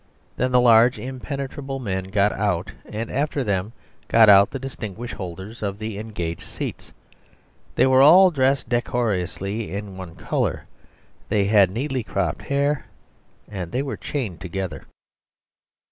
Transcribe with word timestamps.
Then 0.35 0.51
the 0.51 0.59
large, 0.59 0.97
impenetrable 0.97 1.77
men 1.77 2.05
got 2.05 2.31
out, 2.31 2.71
and 2.85 3.11
after 3.11 3.43
them 3.43 3.71
got 4.07 4.29
out 4.29 4.49
the 4.49 4.57
distinguished 4.57 5.13
holders 5.13 5.61
of 5.61 5.77
the 5.77 5.99
engaged 5.99 6.41
seats. 6.41 6.91
They 7.75 7.85
were 7.85 8.01
all 8.01 8.31
dressed 8.31 8.67
decorously 8.67 9.71
in 9.71 9.97
one 9.97 10.15
colour; 10.15 10.65
they 11.29 11.45
had 11.45 11.69
neatly 11.69 12.01
cropped 12.01 12.41
hair; 12.41 12.87
and 13.47 13.71
they 13.71 13.83
were 13.83 13.95
chained 13.95 14.41
together. 14.41 14.85